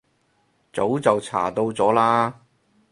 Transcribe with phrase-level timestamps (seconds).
[0.73, 2.41] 早就查到咗啦